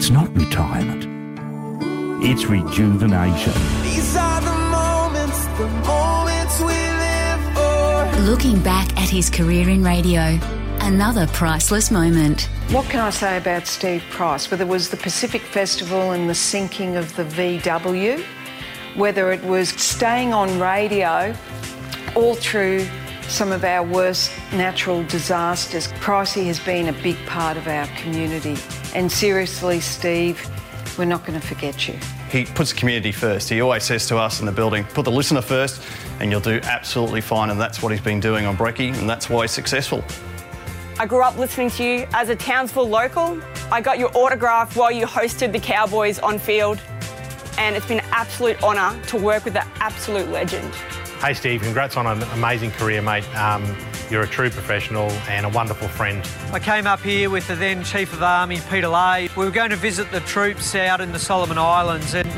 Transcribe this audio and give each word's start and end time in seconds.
It's 0.00 0.08
not 0.08 0.34
retirement. 0.34 1.04
It's 2.24 2.46
rejuvenation. 2.46 3.52
These 3.82 4.16
are 4.16 4.40
the 4.40 4.50
moments, 4.50 5.44
the 5.58 5.68
moments 5.86 6.58
we 6.58 6.72
live 6.72 7.54
for. 7.54 8.22
Looking 8.22 8.62
back 8.62 8.98
at 8.98 9.10
his 9.10 9.28
career 9.28 9.68
in 9.68 9.84
radio, 9.84 10.38
another 10.80 11.26
priceless 11.26 11.90
moment. 11.90 12.48
What 12.70 12.86
can 12.86 13.00
I 13.00 13.10
say 13.10 13.36
about 13.36 13.66
Steve 13.66 14.02
Price? 14.08 14.50
Whether 14.50 14.64
it 14.64 14.68
was 14.68 14.88
the 14.88 14.96
Pacific 14.96 15.42
Festival 15.42 16.12
and 16.12 16.30
the 16.30 16.34
sinking 16.34 16.96
of 16.96 17.14
the 17.14 17.24
VW, 17.24 18.24
whether 18.96 19.30
it 19.32 19.44
was 19.44 19.68
staying 19.68 20.32
on 20.32 20.58
radio 20.58 21.36
all 22.16 22.36
through 22.36 22.86
some 23.28 23.52
of 23.52 23.64
our 23.64 23.82
worst 23.84 24.32
natural 24.54 25.04
disasters, 25.04 25.88
Pricey 26.00 26.46
has 26.46 26.58
been 26.58 26.88
a 26.88 27.02
big 27.02 27.18
part 27.26 27.58
of 27.58 27.68
our 27.68 27.86
community. 27.98 28.56
And 28.94 29.10
seriously, 29.10 29.80
Steve, 29.80 30.48
we're 30.98 31.04
not 31.04 31.24
going 31.24 31.40
to 31.40 31.46
forget 31.46 31.88
you. 31.88 31.98
He 32.30 32.44
puts 32.44 32.72
the 32.72 32.78
community 32.78 33.12
first. 33.12 33.48
He 33.48 33.60
always 33.60 33.84
says 33.84 34.06
to 34.08 34.16
us 34.16 34.40
in 34.40 34.46
the 34.46 34.52
building, 34.52 34.84
put 34.84 35.04
the 35.04 35.10
listener 35.10 35.42
first 35.42 35.82
and 36.20 36.30
you'll 36.30 36.40
do 36.40 36.60
absolutely 36.64 37.20
fine. 37.20 37.50
And 37.50 37.60
that's 37.60 37.82
what 37.82 37.92
he's 37.92 38.00
been 38.00 38.20
doing 38.20 38.46
on 38.46 38.56
Brecky 38.56 38.96
and 38.96 39.08
that's 39.08 39.28
why 39.28 39.42
he's 39.42 39.50
successful. 39.50 40.04
I 41.00 41.06
grew 41.06 41.22
up 41.22 41.38
listening 41.38 41.70
to 41.70 41.82
you 41.82 42.06
as 42.12 42.28
a 42.28 42.36
Townsville 42.36 42.86
local. 42.86 43.40
I 43.72 43.80
got 43.80 43.98
your 43.98 44.10
autograph 44.14 44.76
while 44.76 44.92
you 44.92 45.06
hosted 45.06 45.50
the 45.50 45.58
Cowboys 45.58 46.18
on 46.18 46.38
field, 46.38 46.78
and 47.56 47.74
it's 47.74 47.86
been 47.86 48.00
an 48.00 48.06
absolute 48.10 48.62
honour 48.62 49.02
to 49.06 49.16
work 49.16 49.46
with 49.46 49.54
that 49.54 49.66
absolute 49.76 50.28
legend. 50.28 50.74
Hey 51.22 51.32
Steve, 51.32 51.62
congrats 51.62 51.96
on 51.96 52.06
an 52.06 52.22
amazing 52.34 52.70
career, 52.72 53.00
mate. 53.00 53.24
Um, 53.34 53.64
you're 54.10 54.22
a 54.22 54.26
true 54.26 54.50
professional 54.50 55.08
and 55.28 55.46
a 55.46 55.48
wonderful 55.48 55.88
friend. 55.88 56.28
I 56.52 56.58
came 56.58 56.86
up 56.86 57.00
here 57.00 57.30
with 57.30 57.46
the 57.46 57.54
then 57.54 57.84
Chief 57.84 58.12
of 58.12 58.22
Army, 58.22 58.58
Peter 58.68 58.88
Leahy. 58.88 59.30
We 59.36 59.44
were 59.44 59.50
going 59.50 59.70
to 59.70 59.76
visit 59.76 60.10
the 60.10 60.20
troops 60.20 60.74
out 60.74 61.00
in 61.00 61.12
the 61.12 61.18
Solomon 61.18 61.58
Islands, 61.58 62.14
and 62.14 62.28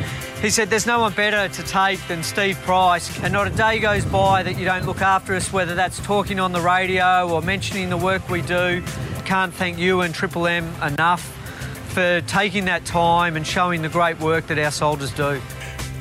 he 0.42 0.50
said 0.50 0.68
there's 0.68 0.86
no 0.86 1.00
one 1.00 1.14
better 1.14 1.48
to 1.52 1.62
take 1.62 2.06
than 2.08 2.22
Steve 2.22 2.58
Price, 2.62 3.18
and 3.22 3.32
not 3.32 3.46
a 3.46 3.50
day 3.50 3.78
goes 3.78 4.04
by 4.04 4.42
that 4.42 4.58
you 4.58 4.64
don't 4.64 4.84
look 4.84 5.00
after 5.00 5.34
us, 5.34 5.52
whether 5.52 5.74
that's 5.74 5.98
talking 6.00 6.38
on 6.38 6.52
the 6.52 6.60
radio 6.60 7.28
or 7.28 7.40
mentioning 7.40 7.88
the 7.88 7.96
work 7.96 8.28
we 8.28 8.42
do. 8.42 8.82
Can't 9.24 9.54
thank 9.54 9.78
you 9.78 10.02
and 10.02 10.14
Triple 10.14 10.46
M 10.46 10.70
enough 10.82 11.22
for 11.88 12.20
taking 12.22 12.64
that 12.66 12.84
time 12.84 13.36
and 13.36 13.46
showing 13.46 13.82
the 13.82 13.88
great 13.88 14.18
work 14.20 14.46
that 14.48 14.58
our 14.58 14.70
soldiers 14.70 15.12
do. 15.12 15.40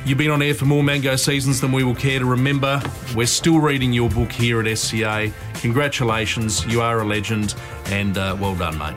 You've 0.04 0.18
been 0.18 0.32
on 0.32 0.42
air 0.42 0.56
for 0.56 0.66
more 0.66 0.84
Mango 0.84 1.16
seasons 1.16 1.62
than 1.62 1.72
we 1.72 1.84
will 1.84 1.94
care 1.94 2.18
to 2.18 2.26
remember. 2.26 2.82
We're 3.16 3.28
still 3.28 3.60
reading 3.60 3.94
your 3.94 4.10
book 4.10 4.32
here 4.32 4.60
at 4.60 4.78
SCA. 4.78 5.32
Congratulations, 5.56 6.66
you 6.66 6.82
are 6.82 7.02
a 7.02 7.06
legend, 7.06 7.54
and 7.86 8.18
uh, 8.18 8.36
well 8.40 8.56
done, 8.56 8.80
mate. 8.80 8.96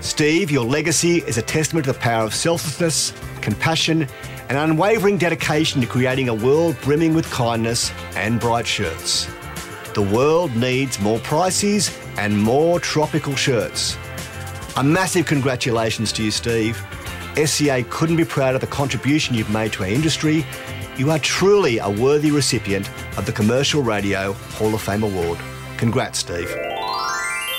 Steve, 0.00 0.50
your 0.50 0.64
legacy 0.64 1.18
is 1.18 1.38
a 1.38 1.42
testament 1.42 1.86
to 1.86 1.92
the 1.92 1.98
power 2.00 2.24
of 2.24 2.34
selflessness, 2.34 3.12
compassion, 3.42 4.08
and 4.48 4.58
unwavering 4.58 5.18
dedication 5.18 5.80
to 5.80 5.86
creating 5.86 6.28
a 6.28 6.34
world 6.34 6.76
brimming 6.82 7.14
with 7.14 7.30
kindness 7.30 7.92
and 8.16 8.40
bright 8.40 8.66
shirts. 8.66 9.28
The 9.94 10.02
world 10.02 10.54
needs 10.56 10.98
more 10.98 11.20
Prices 11.20 11.96
and 12.16 12.36
more 12.36 12.80
tropical 12.80 13.36
shirts. 13.36 13.96
A 14.76 14.82
massive 14.82 15.26
congratulations 15.26 16.10
to 16.12 16.24
you, 16.24 16.32
Steve. 16.32 16.76
SCA 17.46 17.84
couldn't 17.90 18.16
be 18.16 18.24
prouder 18.24 18.56
of 18.56 18.60
the 18.60 18.66
contribution 18.66 19.34
you've 19.34 19.50
made 19.50 19.72
to 19.74 19.84
our 19.84 19.88
industry. 19.88 20.44
You 20.96 21.10
are 21.10 21.18
truly 21.18 21.78
a 21.78 21.88
worthy 21.88 22.30
recipient 22.30 22.88
of 23.16 23.26
the 23.26 23.32
Commercial 23.32 23.82
Radio 23.82 24.32
Hall 24.32 24.74
of 24.74 24.82
Fame 24.82 25.02
Award. 25.02 25.38
Congrats, 25.76 26.18
Steve. 26.18 26.52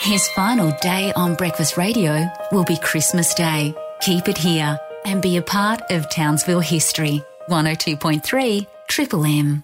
His 0.02 0.28
final 0.30 0.72
day 0.82 1.14
on 1.16 1.36
breakfast 1.36 1.78
radio 1.78 2.28
will 2.52 2.64
be 2.64 2.78
Christmas 2.78 3.34
Day. 3.34 3.74
Keep 4.02 4.28
it 4.28 4.38
here 4.38 4.78
and 5.06 5.22
be 5.22 5.38
a 5.38 5.42
part 5.42 5.82
of 5.90 6.10
Townsville 6.10 6.62
history. 6.62 7.22
102.3 7.50 8.68
Triple 8.88 9.26
M. 9.26 9.64